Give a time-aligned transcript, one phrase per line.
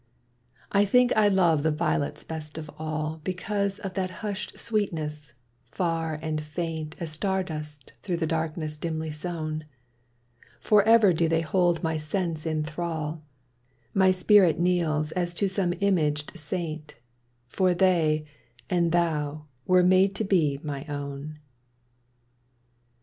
[0.73, 5.31] [i8] I think I love the violets best of all Because of that hushed sweetness,
[5.69, 9.65] far and faint As star dust through the darkness dimly sown;
[10.59, 13.21] Forever do they hold my sense in thrall,
[13.93, 16.95] My spirit kneels as to some imaged saint—
[17.55, 18.25] For they—
[18.71, 21.37] and thou— were made to be my own.